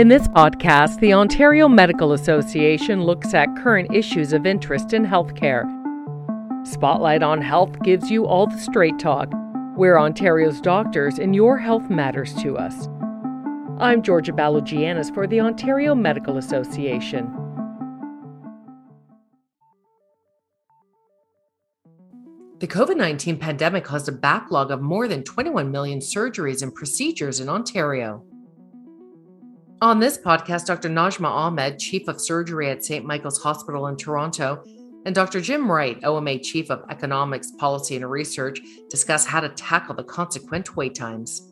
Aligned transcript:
In 0.00 0.08
this 0.08 0.26
podcast, 0.28 0.98
the 1.00 1.12
Ontario 1.12 1.68
Medical 1.68 2.14
Association 2.14 3.04
looks 3.04 3.34
at 3.34 3.54
current 3.54 3.94
issues 3.94 4.32
of 4.32 4.46
interest 4.46 4.94
in 4.94 5.04
healthcare. 5.04 5.66
Spotlight 6.66 7.22
on 7.22 7.42
Health 7.42 7.78
gives 7.82 8.10
you 8.10 8.24
all 8.24 8.46
the 8.46 8.56
straight 8.56 8.98
talk. 8.98 9.30
We're 9.76 9.98
Ontario's 9.98 10.62
doctors, 10.62 11.18
and 11.18 11.36
your 11.36 11.58
health 11.58 11.90
matters 11.90 12.32
to 12.36 12.56
us. 12.56 12.88
I'm 13.78 14.00
Georgia 14.00 14.32
Balogianis 14.32 15.12
for 15.12 15.26
the 15.26 15.42
Ontario 15.42 15.94
Medical 15.94 16.38
Association. 16.38 17.26
The 22.60 22.66
COVID 22.66 22.96
19 22.96 23.36
pandemic 23.36 23.84
caused 23.84 24.08
a 24.08 24.12
backlog 24.12 24.70
of 24.70 24.80
more 24.80 25.06
than 25.08 25.24
21 25.24 25.70
million 25.70 25.98
surgeries 25.98 26.62
and 26.62 26.74
procedures 26.74 27.38
in 27.38 27.50
Ontario. 27.50 28.24
On 29.82 29.98
this 29.98 30.18
podcast, 30.18 30.66
Dr. 30.66 30.90
Najma 30.90 31.24
Ahmed, 31.24 31.78
Chief 31.78 32.06
of 32.06 32.20
Surgery 32.20 32.68
at 32.68 32.84
St. 32.84 33.02
Michael's 33.02 33.42
Hospital 33.42 33.86
in 33.86 33.96
Toronto, 33.96 34.62
and 35.06 35.14
Dr. 35.14 35.40
Jim 35.40 35.72
Wright, 35.72 35.98
OMA 36.04 36.38
Chief 36.40 36.70
of 36.70 36.84
Economics, 36.90 37.50
Policy, 37.52 37.96
and 37.96 38.10
Research, 38.10 38.60
discuss 38.90 39.24
how 39.24 39.40
to 39.40 39.48
tackle 39.48 39.94
the 39.94 40.04
consequent 40.04 40.76
wait 40.76 40.94
times. 40.94 41.50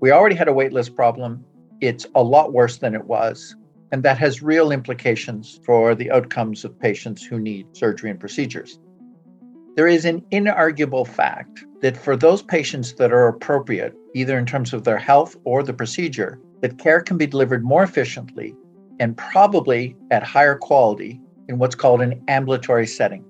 We 0.00 0.10
already 0.10 0.36
had 0.36 0.48
a 0.48 0.52
waitlist 0.52 0.96
problem. 0.96 1.44
It's 1.82 2.06
a 2.14 2.22
lot 2.22 2.54
worse 2.54 2.78
than 2.78 2.94
it 2.94 3.04
was. 3.04 3.56
And 3.92 4.02
that 4.04 4.16
has 4.16 4.42
real 4.42 4.72
implications 4.72 5.60
for 5.66 5.94
the 5.94 6.10
outcomes 6.10 6.64
of 6.64 6.80
patients 6.80 7.22
who 7.22 7.40
need 7.40 7.76
surgery 7.76 8.08
and 8.08 8.18
procedures. 8.18 8.78
There 9.76 9.86
is 9.86 10.06
an 10.06 10.22
inarguable 10.32 11.06
fact 11.06 11.62
that 11.82 11.98
for 11.98 12.16
those 12.16 12.42
patients 12.42 12.94
that 12.94 13.12
are 13.12 13.28
appropriate, 13.28 13.94
either 14.14 14.38
in 14.38 14.46
terms 14.46 14.72
of 14.72 14.84
their 14.84 14.96
health 14.96 15.36
or 15.44 15.62
the 15.62 15.74
procedure, 15.74 16.40
that 16.62 16.78
care 16.78 17.02
can 17.02 17.18
be 17.18 17.26
delivered 17.26 17.62
more 17.62 17.82
efficiently 17.82 18.54
and 19.00 19.14
probably 19.18 19.94
at 20.10 20.22
higher 20.22 20.54
quality 20.54 21.20
in 21.48 21.58
what's 21.58 21.74
called 21.74 22.00
an 22.00 22.24
ambulatory 22.26 22.86
setting. 22.86 23.22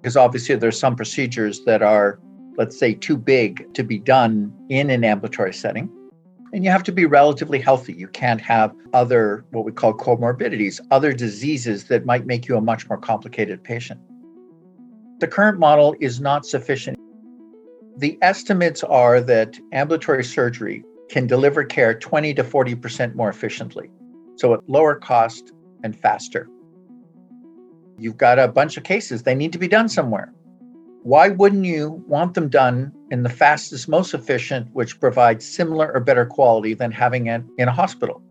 Because 0.00 0.16
obviously, 0.16 0.54
there's 0.56 0.80
some 0.80 0.96
procedures 0.96 1.62
that 1.66 1.82
are, 1.82 2.18
let's 2.56 2.78
say, 2.78 2.94
too 2.94 3.18
big 3.18 3.72
to 3.74 3.84
be 3.84 3.98
done 3.98 4.50
in 4.70 4.88
an 4.88 5.04
ambulatory 5.04 5.52
setting. 5.52 5.90
And 6.54 6.64
you 6.64 6.70
have 6.70 6.82
to 6.84 6.92
be 6.92 7.04
relatively 7.04 7.60
healthy. 7.60 7.92
You 7.92 8.08
can't 8.08 8.40
have 8.40 8.74
other, 8.94 9.44
what 9.50 9.66
we 9.66 9.72
call 9.72 9.92
comorbidities, 9.92 10.80
other 10.90 11.12
diseases 11.12 11.84
that 11.88 12.06
might 12.06 12.24
make 12.24 12.48
you 12.48 12.56
a 12.56 12.62
much 12.62 12.88
more 12.88 12.98
complicated 12.98 13.62
patient. 13.62 14.00
The 15.22 15.28
current 15.28 15.60
model 15.60 15.94
is 16.00 16.20
not 16.20 16.44
sufficient. 16.44 16.98
The 17.96 18.18
estimates 18.22 18.82
are 18.82 19.20
that 19.20 19.56
ambulatory 19.70 20.24
surgery 20.24 20.82
can 21.10 21.28
deliver 21.28 21.62
care 21.62 21.94
20 21.94 22.34
to 22.34 22.42
40% 22.42 23.14
more 23.14 23.28
efficiently, 23.28 23.88
so 24.34 24.52
at 24.52 24.68
lower 24.68 24.96
cost 24.96 25.52
and 25.84 25.96
faster. 25.96 26.48
You've 27.98 28.16
got 28.16 28.40
a 28.40 28.48
bunch 28.48 28.76
of 28.76 28.82
cases, 28.82 29.22
they 29.22 29.36
need 29.36 29.52
to 29.52 29.58
be 29.58 29.68
done 29.68 29.88
somewhere 29.88 30.32
why 31.04 31.28
wouldn't 31.28 31.64
you 31.64 32.02
want 32.06 32.34
them 32.34 32.48
done 32.48 32.92
in 33.10 33.22
the 33.22 33.28
fastest, 33.28 33.88
most 33.88 34.14
efficient, 34.14 34.68
which 34.72 35.00
provides 35.00 35.46
similar 35.46 35.92
or 35.92 36.00
better 36.00 36.26
quality 36.26 36.74
than 36.74 36.92
having 36.92 37.26
it 37.26 37.42
in 37.58 37.68
a 37.68 37.72
hospital? 37.72 38.22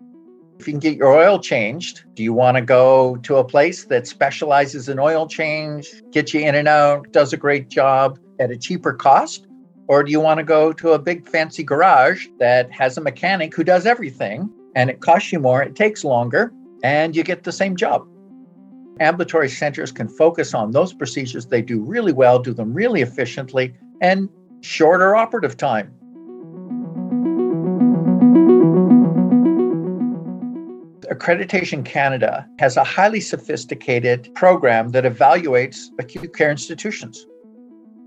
If 0.62 0.68
you 0.68 0.74
can 0.74 0.80
get 0.80 0.96
your 0.96 1.12
oil 1.12 1.40
changed, 1.40 2.04
do 2.14 2.22
you 2.22 2.34
want 2.34 2.56
to 2.56 2.62
go 2.62 3.16
to 3.24 3.38
a 3.38 3.44
place 3.44 3.86
that 3.86 4.06
specializes 4.06 4.90
in 4.90 5.00
oil 5.00 5.26
change, 5.26 5.90
gets 6.12 6.36
you 6.36 6.42
in 6.42 6.54
and 6.54 6.68
out, 6.68 7.12
does 7.12 7.34
a 7.34 7.38
great 7.38 7.68
job 7.68 8.20
at 8.40 8.52
a 8.52 8.58
cheaper 8.58 8.94
cost? 8.94 9.48
Or 9.88 10.04
do 10.04 10.12
you 10.12 10.20
want 10.20 10.38
to 10.38 10.44
go 10.44 10.72
to 10.72 10.92
a 10.92 11.00
big 11.00 11.28
fancy 11.28 11.64
garage 11.64 12.28
that 12.38 12.72
has 12.72 12.96
a 12.96 13.02
mechanic 13.02 13.56
who 13.56 13.64
does 13.64 13.88
everything 13.88 14.52
and 14.76 14.92
it 14.92 15.00
costs 15.00 15.32
you 15.32 15.40
more, 15.40 15.64
it 15.64 15.76
takes 15.76 16.04
longer, 16.04 16.54
and 16.84 17.16
you 17.16 17.24
get 17.24 17.42
the 17.44 17.52
same 17.52 17.76
job? 17.76 18.08
ambulatory 19.00 19.50
centers 19.50 19.92
can 19.92 20.08
focus 20.08 20.54
on 20.54 20.70
those 20.70 20.94
procedures 20.94 21.48
they 21.48 21.64
do 21.64 21.82
really 21.82 22.14
well, 22.14 22.38
do 22.38 22.54
them 22.54 22.72
really 22.72 23.02
efficiently, 23.02 23.74
and 24.00 24.30
shorter 24.62 25.16
operative 25.16 25.58
time. 25.58 25.92
Accreditation 31.22 31.86
Canada 31.86 32.48
has 32.58 32.78
a 32.78 32.84
highly 32.84 33.22
sophisticated 33.22 34.34
program 34.34 34.90
that 34.90 35.04
evaluates 35.04 35.90
acute 36.00 36.34
care 36.36 36.50
institutions. 36.50 37.28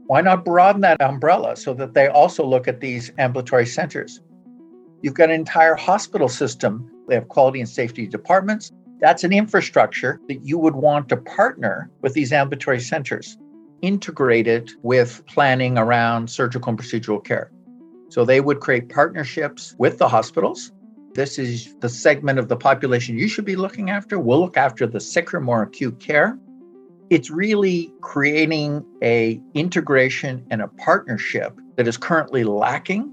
Why 0.08 0.20
not 0.20 0.44
broaden 0.44 0.80
that 0.80 1.00
umbrella 1.00 1.56
so 1.56 1.74
that 1.74 1.94
they 1.94 2.08
also 2.08 2.44
look 2.44 2.66
at 2.66 2.80
these 2.80 3.12
ambulatory 3.18 3.66
centers? 3.66 4.20
You've 5.00 5.14
got 5.14 5.28
an 5.28 5.36
entire 5.36 5.76
hospital 5.76 6.28
system. 6.28 6.90
They 7.06 7.14
have 7.14 7.28
quality 7.28 7.60
and 7.60 7.68
safety 7.68 8.08
departments. 8.08 8.72
That's 8.98 9.22
an 9.22 9.32
infrastructure 9.32 10.20
that 10.26 10.44
you 10.44 10.58
would 10.58 10.74
want 10.74 11.08
to 11.10 11.16
partner 11.16 11.92
with 12.02 12.14
these 12.14 12.32
ambulatory 12.32 12.80
centers, 12.80 13.38
integrated 13.80 14.72
with 14.82 15.24
planning 15.26 15.78
around 15.78 16.30
surgical 16.30 16.70
and 16.70 16.78
procedural 16.80 17.24
care. 17.24 17.52
So 18.08 18.24
they 18.24 18.40
would 18.40 18.58
create 18.58 18.88
partnerships 18.88 19.76
with 19.78 19.98
the 19.98 20.08
hospitals. 20.08 20.72
This 21.14 21.38
is 21.38 21.76
the 21.76 21.88
segment 21.88 22.40
of 22.40 22.48
the 22.48 22.56
population 22.56 23.16
you 23.16 23.28
should 23.28 23.44
be 23.44 23.54
looking 23.54 23.88
after. 23.88 24.18
We'll 24.18 24.40
look 24.40 24.56
after 24.56 24.84
the 24.84 24.98
sicker, 25.00 25.40
more 25.40 25.62
acute 25.62 26.00
care. 26.00 26.36
It's 27.08 27.30
really 27.30 27.92
creating 28.00 28.84
a 29.00 29.40
integration 29.54 30.44
and 30.50 30.60
a 30.60 30.66
partnership 30.66 31.56
that 31.76 31.86
is 31.86 31.96
currently 31.96 32.42
lacking. 32.42 33.12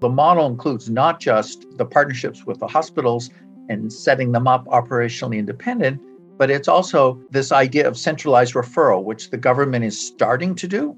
The 0.00 0.08
model 0.08 0.46
includes 0.46 0.90
not 0.90 1.20
just 1.20 1.64
the 1.78 1.84
partnerships 1.84 2.44
with 2.44 2.58
the 2.58 2.66
hospitals 2.66 3.30
and 3.68 3.92
setting 3.92 4.32
them 4.32 4.48
up 4.48 4.66
operationally 4.66 5.38
independent. 5.38 6.00
But 6.38 6.50
it's 6.50 6.66
also 6.66 7.22
this 7.30 7.52
idea 7.52 7.86
of 7.86 7.96
centralized 7.96 8.54
referral, 8.54 9.04
which 9.04 9.30
the 9.30 9.36
government 9.36 9.84
is 9.84 9.96
starting 9.96 10.56
to 10.56 10.66
do. 10.66 10.96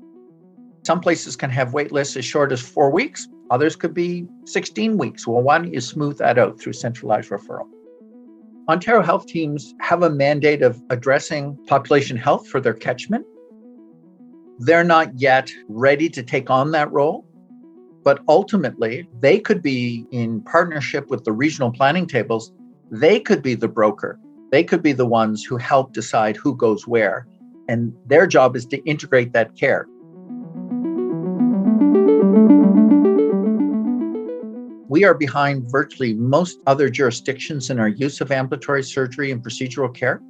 Some 0.86 1.00
places 1.00 1.36
can 1.36 1.50
have 1.50 1.74
wait 1.74 1.92
lists 1.92 2.16
as 2.16 2.24
short 2.24 2.50
as 2.50 2.62
four 2.62 2.90
weeks, 2.90 3.28
others 3.50 3.76
could 3.76 3.94
be 3.94 4.26
16 4.46 4.98
weeks. 4.98 5.26
Well, 5.26 5.42
don't 5.42 5.72
you 5.72 5.80
smooth 5.80 6.18
that 6.18 6.38
out 6.38 6.60
through 6.60 6.74
centralized 6.74 7.30
referral? 7.30 7.68
Ontario 8.68 9.02
health 9.02 9.26
teams 9.26 9.74
have 9.80 10.02
a 10.02 10.10
mandate 10.10 10.62
of 10.62 10.82
addressing 10.88 11.56
population 11.66 12.16
health 12.16 12.48
for 12.48 12.60
their 12.60 12.72
catchment. 12.72 13.26
They're 14.58 14.84
not 14.84 15.18
yet 15.18 15.50
ready 15.68 16.08
to 16.08 16.22
take 16.22 16.48
on 16.48 16.70
that 16.70 16.90
role, 16.90 17.26
but 18.04 18.20
ultimately, 18.28 19.08
they 19.20 19.38
could 19.38 19.62
be 19.62 20.06
in 20.12 20.40
partnership 20.42 21.10
with 21.10 21.24
the 21.24 21.32
regional 21.32 21.72
planning 21.72 22.06
tables. 22.06 22.52
They 22.90 23.20
could 23.20 23.42
be 23.42 23.54
the 23.54 23.68
broker. 23.68 24.18
They 24.50 24.62
could 24.62 24.82
be 24.82 24.92
the 24.92 25.06
ones 25.06 25.44
who 25.44 25.56
help 25.56 25.92
decide 25.92 26.36
who 26.36 26.56
goes 26.56 26.86
where. 26.86 27.26
And 27.68 27.92
their 28.06 28.26
job 28.26 28.56
is 28.56 28.66
to 28.66 28.78
integrate 28.84 29.32
that 29.32 29.56
care. 29.56 29.86
We 34.94 35.02
are 35.02 35.14
behind 35.14 35.68
virtually 35.72 36.14
most 36.14 36.60
other 36.68 36.88
jurisdictions 36.88 37.68
in 37.68 37.80
our 37.80 37.88
use 37.88 38.20
of 38.20 38.30
ambulatory 38.30 38.84
surgery 38.84 39.32
and 39.32 39.42
procedural 39.42 39.92
care. 39.92 40.22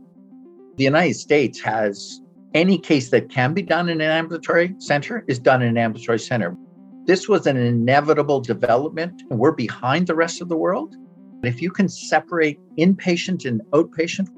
The 0.79 0.85
United 0.85 1.17
States 1.17 1.61
has 1.61 2.23
any 2.55 2.79
case 2.79 3.11
that 3.11 3.29
can 3.29 3.53
be 3.53 3.61
done 3.61 3.91
in 3.91 4.01
an 4.01 4.11
ambulatory 4.11 4.75
center 4.79 5.23
is 5.29 5.39
done 5.39 5.61
in 5.61 5.69
an 5.69 5.77
ambulatory 5.77 6.19
center. 6.19 6.57
This 7.05 7.29
was 7.29 7.47
an 7.47 7.59
inevitable 7.59 8.41
development, 8.41 9.23
and 9.29 9.39
we're 9.39 9.53
behind 9.53 10.07
the 10.07 10.15
rest 10.15 10.41
of 10.41 10.49
the 10.49 10.57
world. 10.57 10.97
If 11.43 11.61
you 11.61 11.71
can 11.71 11.87
separate 11.87 12.59
inpatient 12.79 13.45
and 13.45 13.61
outpatient, 13.73 14.29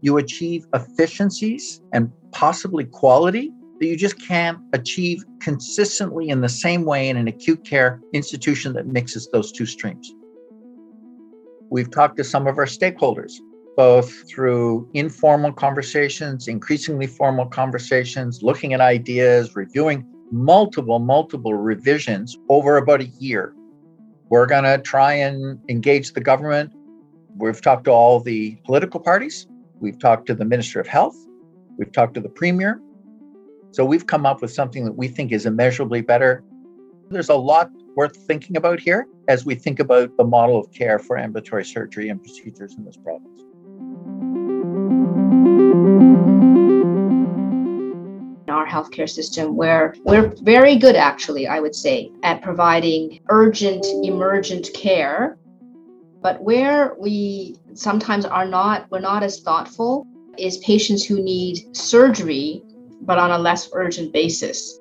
you 0.00 0.16
achieve 0.18 0.64
efficiencies 0.74 1.82
and 1.92 2.12
possibly 2.30 2.84
quality 2.84 3.50
that 3.80 3.86
you 3.86 3.96
just 3.96 4.20
can't 4.20 4.58
achieve 4.74 5.24
consistently 5.40 6.28
in 6.28 6.42
the 6.42 6.48
same 6.48 6.84
way 6.84 7.08
in 7.08 7.16
an 7.16 7.26
acute 7.26 7.64
care 7.64 8.00
institution 8.12 8.74
that 8.74 8.86
mixes 8.86 9.28
those 9.32 9.50
two 9.50 9.64
streams. 9.64 10.12
We've 11.70 11.90
talked 11.90 12.18
to 12.18 12.24
some 12.24 12.46
of 12.46 12.58
our 12.58 12.66
stakeholders, 12.66 13.32
both 13.76 14.28
through 14.28 14.90
informal 14.92 15.52
conversations, 15.52 16.46
increasingly 16.46 17.06
formal 17.06 17.46
conversations, 17.46 18.42
looking 18.42 18.74
at 18.74 18.82
ideas, 18.82 19.56
reviewing 19.56 20.06
multiple, 20.30 20.98
multiple 20.98 21.54
revisions 21.54 22.36
over 22.50 22.76
about 22.76 23.00
a 23.00 23.06
year. 23.18 23.54
We're 24.28 24.46
going 24.46 24.64
to 24.64 24.78
try 24.78 25.14
and 25.14 25.58
engage 25.70 26.12
the 26.12 26.20
government. 26.20 26.72
We've 27.36 27.60
talked 27.60 27.84
to 27.84 27.92
all 27.92 28.20
the 28.20 28.56
political 28.64 29.00
parties. 29.00 29.46
We've 29.80 29.98
talked 29.98 30.26
to 30.26 30.34
the 30.34 30.44
Minister 30.44 30.80
of 30.80 30.86
Health. 30.86 31.16
We've 31.78 31.90
talked 31.90 32.14
to 32.14 32.20
the 32.20 32.28
Premier. 32.28 32.80
So 33.72 33.84
we've 33.84 34.06
come 34.06 34.26
up 34.26 34.42
with 34.42 34.52
something 34.52 34.84
that 34.84 34.96
we 34.96 35.06
think 35.06 35.30
is 35.30 35.46
immeasurably 35.46 36.00
better. 36.00 36.42
There's 37.08 37.28
a 37.28 37.36
lot 37.36 37.70
worth 37.94 38.16
thinking 38.16 38.56
about 38.56 38.80
here 38.80 39.06
as 39.28 39.44
we 39.44 39.54
think 39.54 39.78
about 39.78 40.16
the 40.16 40.24
model 40.24 40.58
of 40.58 40.72
care 40.72 40.98
for 40.98 41.16
ambulatory 41.16 41.64
surgery 41.64 42.08
and 42.08 42.20
procedures 42.20 42.74
in 42.76 42.84
this 42.84 42.96
province. 42.96 43.26
our 48.48 48.66
healthcare 48.66 49.08
system 49.08 49.54
where 49.54 49.94
we're 50.02 50.34
very 50.42 50.74
good 50.74 50.96
actually 50.96 51.46
i 51.46 51.60
would 51.60 51.74
say 51.74 52.10
at 52.24 52.42
providing 52.42 53.20
urgent 53.28 53.86
emergent 54.02 54.68
care 54.74 55.38
but 56.20 56.42
where 56.42 56.94
we 56.98 57.56
sometimes 57.74 58.24
are 58.24 58.44
not 58.44 58.90
we're 58.90 58.98
not 58.98 59.22
as 59.22 59.40
thoughtful 59.40 60.04
is 60.36 60.58
patients 60.58 61.04
who 61.04 61.22
need 61.22 61.64
surgery 61.76 62.60
but 63.02 63.18
on 63.18 63.30
a 63.30 63.38
less 63.38 63.68
urgent 63.72 64.12
basis 64.12 64.78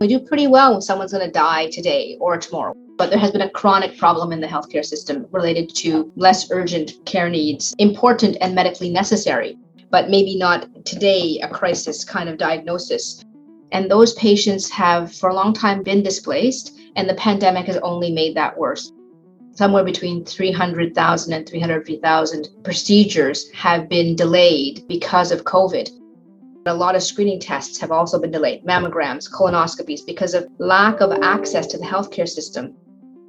we 0.00 0.06
do 0.06 0.20
pretty 0.20 0.46
well 0.46 0.72
when 0.72 0.80
someone's 0.80 1.12
going 1.12 1.24
to 1.24 1.32
die 1.32 1.68
today 1.70 2.16
or 2.20 2.36
tomorrow 2.36 2.74
but 2.96 3.10
there 3.10 3.18
has 3.18 3.30
been 3.30 3.42
a 3.42 3.50
chronic 3.50 3.96
problem 3.96 4.32
in 4.32 4.40
the 4.40 4.46
healthcare 4.46 4.84
system 4.84 5.26
related 5.30 5.74
to 5.74 6.12
less 6.16 6.50
urgent 6.50 6.92
care 7.04 7.28
needs 7.28 7.74
important 7.78 8.36
and 8.40 8.54
medically 8.54 8.90
necessary 8.90 9.56
but 9.90 10.10
maybe 10.10 10.36
not 10.36 10.66
today 10.84 11.40
a 11.42 11.48
crisis 11.48 12.04
kind 12.04 12.28
of 12.28 12.38
diagnosis. 12.38 13.24
And 13.72 13.90
those 13.90 14.14
patients 14.14 14.70
have 14.70 15.14
for 15.14 15.30
a 15.30 15.34
long 15.34 15.52
time 15.52 15.82
been 15.82 16.02
displaced, 16.02 16.78
and 16.96 17.08
the 17.08 17.14
pandemic 17.14 17.66
has 17.66 17.76
only 17.78 18.10
made 18.10 18.36
that 18.36 18.56
worse. 18.56 18.92
Somewhere 19.52 19.84
between 19.84 20.24
300,000 20.24 21.32
and 21.32 21.48
350,000 21.48 22.48
procedures 22.62 23.50
have 23.52 23.88
been 23.88 24.14
delayed 24.14 24.84
because 24.88 25.32
of 25.32 25.44
COVID. 25.44 25.90
A 26.68 26.74
lot 26.74 26.94
of 26.94 27.02
screening 27.02 27.40
tests 27.40 27.78
have 27.80 27.90
also 27.90 28.18
been 28.20 28.30
delayed, 28.30 28.62
mammograms, 28.62 29.26
colonoscopies, 29.30 30.04
because 30.04 30.34
of 30.34 30.46
lack 30.58 31.00
of 31.00 31.10
access 31.22 31.66
to 31.68 31.78
the 31.78 31.84
healthcare 31.84 32.28
system. 32.28 32.74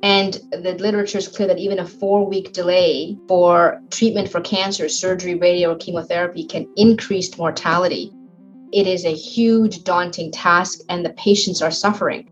And 0.03 0.33
the 0.51 0.75
literature 0.77 1.19
is 1.19 1.29
clear 1.29 1.47
that 1.47 1.57
even 1.57 1.79
a 1.79 1.85
four 1.85 2.27
week 2.27 2.51
delay 2.51 3.17
for 3.29 3.81
treatment 3.91 4.29
for 4.29 4.41
cancer, 4.41 4.89
surgery, 4.89 5.35
radio, 5.35 5.71
or 5.71 5.77
chemotherapy 5.77 6.43
can 6.43 6.67
increase 6.75 7.37
mortality. 7.37 8.11
It 8.73 8.87
is 8.87 9.05
a 9.05 9.15
huge, 9.15 9.85
daunting 9.85 10.33
task, 10.33 10.81
and 10.89 11.05
the 11.05 11.11
patients 11.11 11.61
are 11.61 11.71
suffering. 11.71 12.29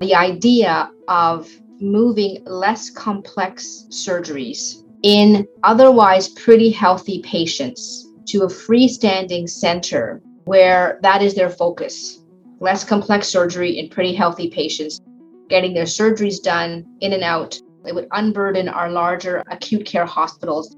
The 0.00 0.16
idea 0.16 0.90
of 1.06 1.48
moving 1.80 2.42
less 2.46 2.90
complex 2.90 3.86
surgeries 3.90 4.82
in 5.02 5.46
otherwise 5.62 6.28
pretty 6.28 6.70
healthy 6.70 7.22
patients 7.22 8.06
to 8.26 8.42
a 8.42 8.48
freestanding 8.48 9.48
center 9.48 10.20
where 10.44 10.98
that 11.02 11.22
is 11.22 11.34
their 11.34 11.50
focus 11.50 12.20
less 12.60 12.84
complex 12.84 13.28
surgery 13.28 13.78
in 13.78 13.88
pretty 13.88 14.14
healthy 14.14 14.48
patients, 14.50 15.00
getting 15.48 15.74
their 15.74 15.84
surgeries 15.84 16.40
done 16.40 16.86
in 17.00 17.12
and 17.14 17.24
out. 17.24 17.58
It 17.86 17.94
would 17.94 18.06
unburden 18.12 18.68
our 18.68 18.90
larger 18.90 19.42
acute 19.50 19.86
care 19.86 20.04
hospitals. 20.04 20.76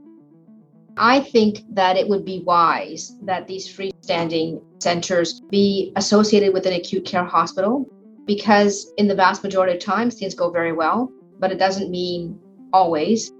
I 0.97 1.21
think 1.21 1.63
that 1.75 1.97
it 1.97 2.09
would 2.09 2.25
be 2.25 2.43
wise 2.45 3.17
that 3.23 3.47
these 3.47 3.67
freestanding 3.67 4.63
centers 4.79 5.41
be 5.51 5.93
associated 5.97 6.53
with 6.53 6.67
an 6.67 6.75
acute 6.75 7.05
care 7.05 7.25
hospital 7.25 7.87
because, 8.27 8.93
in 8.99 9.09
the 9.09 9.15
vast 9.15 9.43
majority 9.43 9.75
of 9.75 9.83
times, 9.83 10.15
things 10.15 10.35
go 10.35 10.51
very 10.51 10.73
well, 10.73 11.11
but 11.41 11.51
it 11.51 11.59
doesn't 11.59 11.91
mean 11.91 12.39
always. 12.73 13.33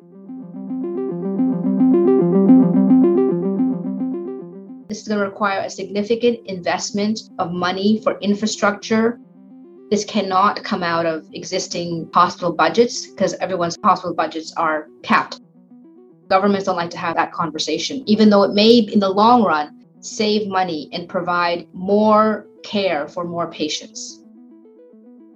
This 4.93 5.01
is 5.01 5.09
going 5.09 5.21
to 5.21 5.25
require 5.25 5.61
a 5.61 5.71
significant 5.71 6.47
investment 6.47 7.19
of 7.39 7.51
money 7.51 8.03
for 8.03 8.19
infrastructure. 8.19 9.19
This 9.91 10.05
cannot 10.05 10.63
come 10.65 10.83
out 10.83 11.07
of 11.07 11.27
existing 11.33 12.11
hospital 12.13 12.53
budgets 12.53 13.07
because 13.07 13.33
everyone's 13.41 13.79
hospital 13.83 14.15
budgets 14.15 14.53
are 14.59 14.89
capped. 15.03 15.41
Governments 16.29 16.67
don't 16.67 16.77
like 16.77 16.91
to 16.91 16.99
have 16.99 17.17
that 17.17 17.33
conversation, 17.33 18.03
even 18.07 18.29
though 18.29 18.43
it 18.43 18.53
may, 18.53 18.81
in 18.81 19.01
the 19.01 19.09
long 19.09 19.43
run, 19.43 19.83
save 20.01 20.47
money 20.47 20.91
and 20.93 21.09
provide 21.09 21.67
more 21.73 22.47
care 22.63 23.09
for 23.09 23.25
more 23.25 23.51
patients. 23.51 24.23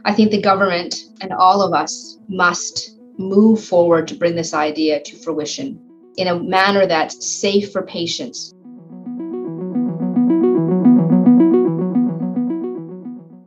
I 0.05 0.13
think 0.13 0.33
the 0.33 0.43
government 0.43 0.97
and 1.23 1.33
all 1.33 1.63
of 1.63 1.73
us 1.73 2.19
must 2.29 2.99
move 3.17 3.65
forward 3.65 4.07
to 4.09 4.15
bring 4.17 4.35
this 4.35 4.53
idea 4.53 5.03
to 5.03 5.17
fruition 5.17 5.81
in 6.19 6.29
a 6.29 6.39
manner 6.39 6.87
that's 6.87 7.27
safe 7.27 7.73
for 7.73 7.81
patients, 7.81 8.53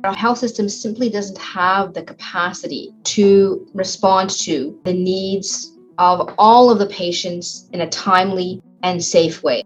Our 0.10 0.16
health 0.16 0.40
system 0.40 0.68
simply 0.68 1.12
doesn't 1.12 1.38
have 1.38 1.94
the 1.94 2.02
capacity 2.02 2.92
to 3.04 3.68
respond 3.76 4.32
to 4.42 4.76
the 4.84 4.92
needs 4.92 5.78
of 6.00 6.34
all 6.40 6.72
of 6.72 6.80
the 6.80 6.88
patients 6.88 7.70
in 7.74 7.82
a 7.82 7.90
timely 7.90 8.60
and 8.82 9.04
safe 9.04 9.44
way. 9.44 9.62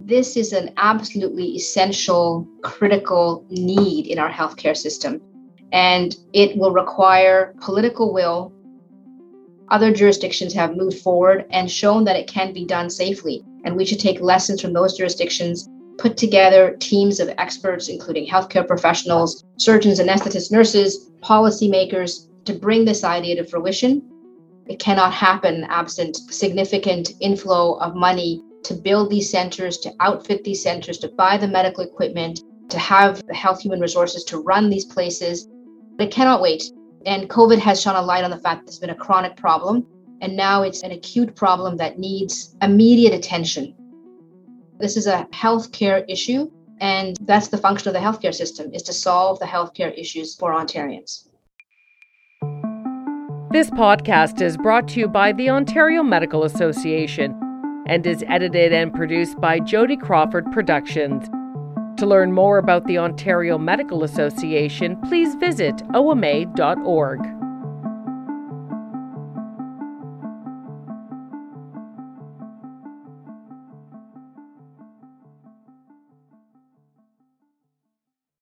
This 0.00 0.36
is 0.36 0.52
an 0.52 0.70
absolutely 0.76 1.46
essential, 1.56 2.46
critical 2.62 3.44
need 3.50 4.06
in 4.06 4.20
our 4.20 4.30
healthcare 4.30 4.76
system, 4.76 5.20
and 5.72 6.14
it 6.32 6.56
will 6.56 6.70
require 6.70 7.56
political 7.60 8.14
will. 8.14 8.52
Other 9.68 9.92
jurisdictions 9.92 10.54
have 10.54 10.76
moved 10.76 10.98
forward 10.98 11.46
and 11.50 11.68
shown 11.68 12.04
that 12.04 12.14
it 12.14 12.28
can 12.28 12.52
be 12.52 12.64
done 12.64 12.88
safely, 12.88 13.42
and 13.64 13.74
we 13.74 13.84
should 13.84 13.98
take 13.98 14.20
lessons 14.20 14.60
from 14.60 14.74
those 14.74 14.96
jurisdictions 14.96 15.68
put 15.98 16.16
together 16.16 16.76
teams 16.80 17.20
of 17.20 17.28
experts, 17.38 17.88
including 17.88 18.26
healthcare 18.26 18.66
professionals, 18.66 19.44
surgeons, 19.58 20.00
anesthetists, 20.00 20.50
nurses, 20.50 21.10
policymakers, 21.20 22.28
to 22.44 22.52
bring 22.52 22.84
this 22.84 23.04
idea 23.04 23.36
to 23.36 23.44
fruition. 23.44 24.02
It 24.66 24.78
cannot 24.78 25.12
happen 25.12 25.64
absent 25.64 26.16
significant 26.16 27.12
inflow 27.20 27.74
of 27.74 27.94
money 27.94 28.42
to 28.64 28.74
build 28.74 29.10
these 29.10 29.30
centers, 29.30 29.78
to 29.78 29.92
outfit 30.00 30.42
these 30.42 30.62
centers, 30.62 30.98
to 30.98 31.08
buy 31.08 31.36
the 31.36 31.48
medical 31.48 31.84
equipment, 31.84 32.40
to 32.70 32.78
have 32.78 33.24
the 33.26 33.34
health 33.34 33.60
human 33.60 33.80
resources 33.80 34.24
to 34.24 34.38
run 34.38 34.70
these 34.70 34.86
places. 34.86 35.48
But 35.96 36.08
It 36.08 36.12
cannot 36.12 36.40
wait. 36.40 36.64
And 37.06 37.28
COVID 37.28 37.58
has 37.58 37.80
shone 37.80 37.96
a 37.96 38.02
light 38.02 38.24
on 38.24 38.30
the 38.30 38.38
fact 38.38 38.62
that 38.62 38.70
it's 38.70 38.78
been 38.78 38.90
a 38.90 38.94
chronic 38.94 39.36
problem. 39.36 39.86
And 40.22 40.36
now 40.36 40.62
it's 40.62 40.82
an 40.82 40.92
acute 40.92 41.36
problem 41.36 41.76
that 41.76 41.98
needs 41.98 42.56
immediate 42.62 43.12
attention. 43.12 43.74
This 44.78 44.96
is 44.96 45.06
a 45.06 45.26
healthcare 45.32 46.04
issue, 46.08 46.50
and 46.80 47.16
that's 47.20 47.48
the 47.48 47.58
function 47.58 47.88
of 47.88 47.94
the 47.94 48.00
healthcare 48.00 48.34
system 48.34 48.72
is 48.74 48.82
to 48.84 48.92
solve 48.92 49.38
the 49.38 49.46
healthcare 49.46 49.96
issues 49.96 50.34
for 50.34 50.52
Ontarians. 50.52 51.28
This 53.52 53.70
podcast 53.70 54.40
is 54.40 54.56
brought 54.56 54.88
to 54.88 55.00
you 55.00 55.06
by 55.06 55.30
the 55.30 55.48
Ontario 55.48 56.02
Medical 56.02 56.42
Association 56.42 57.40
and 57.86 58.04
is 58.04 58.24
edited 58.26 58.72
and 58.72 58.92
produced 58.92 59.40
by 59.40 59.60
Jody 59.60 59.96
Crawford 59.96 60.50
Productions. 60.50 61.28
To 61.98 62.06
learn 62.06 62.32
more 62.32 62.58
about 62.58 62.88
the 62.88 62.98
Ontario 62.98 63.56
Medical 63.56 64.02
Association, 64.02 65.00
please 65.02 65.36
visit 65.36 65.82
oma.org. 65.94 67.20